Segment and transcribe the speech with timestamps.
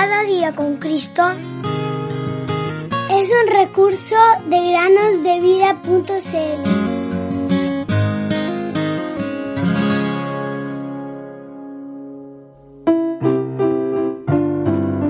[0.00, 1.22] Cada día con Cristo
[3.10, 4.14] es un recurso
[4.46, 6.62] de granosdevida.cl.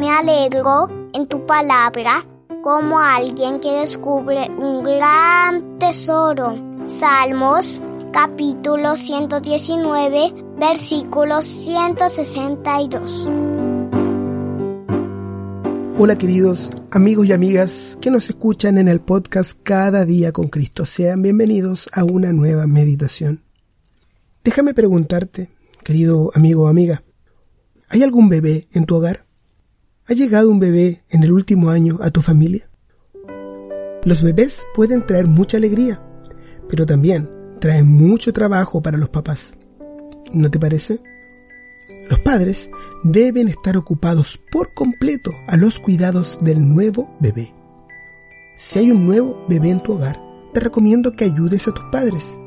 [0.00, 2.24] Me alegro en tu palabra
[2.64, 6.56] como alguien que descubre un gran tesoro.
[6.86, 7.80] Salmos
[8.12, 13.28] capítulo 119 versículo 162.
[16.04, 20.84] Hola queridos amigos y amigas que nos escuchan en el podcast Cada día con Cristo.
[20.84, 23.44] Sean bienvenidos a una nueva meditación.
[24.42, 25.50] Déjame preguntarte,
[25.84, 27.04] querido amigo o amiga,
[27.88, 29.26] ¿hay algún bebé en tu hogar?
[30.06, 32.68] ¿Ha llegado un bebé en el último año a tu familia?
[34.04, 36.02] Los bebés pueden traer mucha alegría,
[36.68, 37.30] pero también
[37.60, 39.54] traen mucho trabajo para los papás.
[40.32, 40.98] ¿No te parece?
[42.10, 42.68] Los padres
[43.02, 47.52] deben estar ocupados por completo a los cuidados del nuevo bebé.
[48.58, 50.20] Si hay un nuevo bebé en tu hogar,
[50.52, 52.38] te recomiendo que ayudes a tus padres,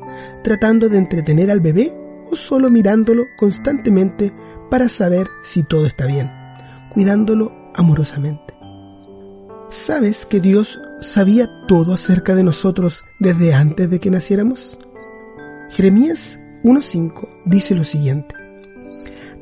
[0.42, 1.92] tratando de entretener al bebé
[2.30, 4.32] o solo mirándolo constantemente
[4.70, 6.30] para saber si todo está bien,
[6.92, 8.54] cuidándolo amorosamente.
[9.70, 14.78] ¿Sabes que Dios sabía todo acerca de nosotros desde antes de que naciéramos?
[15.70, 18.45] Jeremías 1.5 dice lo siguiente.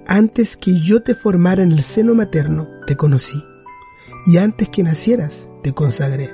[0.07, 3.43] Antes que yo te formara en el seno materno, te conocí,
[4.27, 6.31] y antes que nacieras, te consagré.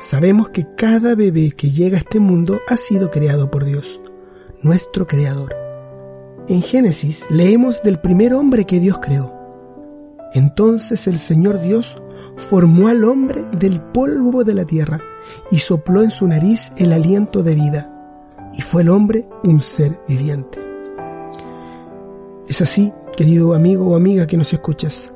[0.00, 4.00] Sabemos que cada bebé que llega a este mundo ha sido creado por Dios,
[4.62, 5.54] nuestro Creador.
[6.48, 9.32] En Génesis leemos del primer hombre que Dios creó.
[10.32, 11.96] Entonces el Señor Dios
[12.48, 15.00] formó al hombre del polvo de la tierra
[15.52, 20.00] y sopló en su nariz el aliento de vida, y fue el hombre un ser
[20.08, 20.59] viviente.
[22.50, 25.14] Es así, querido amigo o amiga que nos escuchas.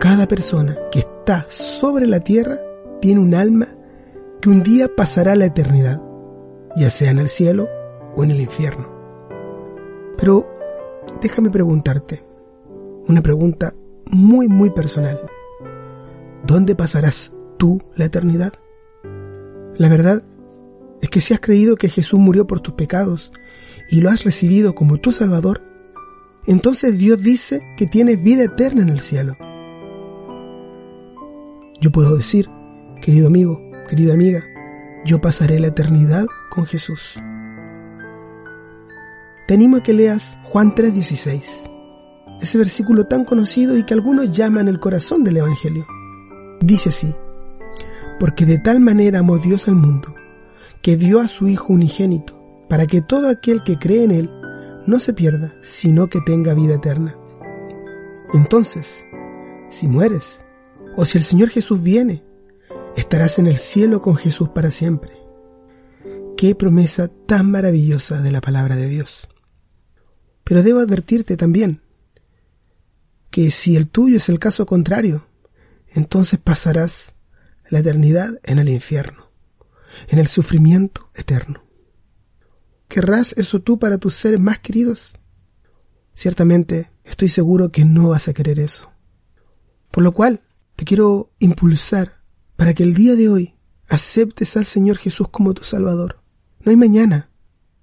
[0.00, 2.58] Cada persona que está sobre la tierra
[3.00, 3.68] tiene un alma
[4.40, 6.02] que un día pasará la eternidad,
[6.74, 7.68] ya sea en el cielo
[8.16, 8.88] o en el infierno.
[10.18, 10.44] Pero
[11.20, 12.24] déjame preguntarte,
[13.06, 13.72] una pregunta
[14.06, 15.20] muy, muy personal.
[16.44, 18.54] ¿Dónde pasarás tú la eternidad?
[19.76, 20.24] La verdad
[21.00, 23.32] es que si has creído que Jesús murió por tus pecados
[23.88, 25.71] y lo has recibido como tu Salvador,
[26.46, 29.36] entonces Dios dice que tienes vida eterna en el cielo.
[31.80, 32.48] Yo puedo decir,
[33.00, 34.42] querido amigo, querida amiga,
[35.04, 37.14] yo pasaré la eternidad con Jesús.
[39.46, 41.68] Te animo a que leas Juan 3:16,
[42.40, 45.86] ese versículo tan conocido y que algunos llaman el corazón del Evangelio.
[46.60, 47.12] Dice así,
[48.20, 50.14] porque de tal manera amó Dios al mundo,
[50.80, 54.30] que dio a su Hijo unigénito, para que todo aquel que cree en Él
[54.86, 57.16] no se pierda, sino que tenga vida eterna.
[58.34, 59.04] Entonces,
[59.70, 60.44] si mueres,
[60.96, 62.22] o si el Señor Jesús viene,
[62.96, 65.12] estarás en el cielo con Jesús para siempre.
[66.36, 69.28] Qué promesa tan maravillosa de la palabra de Dios.
[70.44, 71.80] Pero debo advertirte también
[73.30, 75.26] que si el tuyo es el caso contrario,
[75.88, 77.14] entonces pasarás
[77.68, 79.30] la eternidad en el infierno,
[80.08, 81.64] en el sufrimiento eterno.
[82.92, 85.14] ¿Querrás eso tú para tus seres más queridos?
[86.12, 88.92] Ciertamente estoy seguro que no vas a querer eso.
[89.90, 90.42] Por lo cual
[90.76, 92.20] te quiero impulsar
[92.54, 93.54] para que el día de hoy
[93.88, 96.20] aceptes al Señor Jesús como tu Salvador.
[96.60, 97.30] No hay mañana.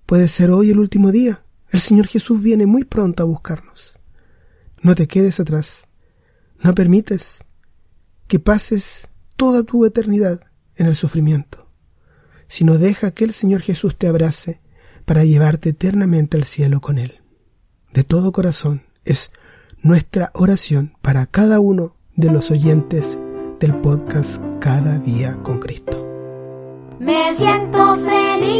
[0.05, 1.43] Puede ser hoy el último día.
[1.71, 3.97] El Señor Jesús viene muy pronto a buscarnos.
[4.83, 5.87] No te quedes atrás.
[6.61, 7.43] No permites
[8.27, 10.41] que pases toda tu eternidad
[10.75, 11.67] en el sufrimiento,
[12.47, 14.61] sino deja que el Señor Jesús te abrace
[15.09, 17.21] para llevarte eternamente al cielo con Él.
[17.91, 19.31] De todo corazón es
[19.81, 23.17] nuestra oración para cada uno de los oyentes
[23.59, 26.05] del podcast Cada día con Cristo.
[26.99, 28.58] Me siento feliz